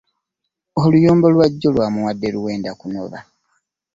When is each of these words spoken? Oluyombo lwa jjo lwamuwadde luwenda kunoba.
Oluyombo 0.81 1.27
lwa 1.33 1.47
jjo 1.51 1.69
lwamuwadde 1.75 2.27
luwenda 2.33 2.71
kunoba. 2.79 3.19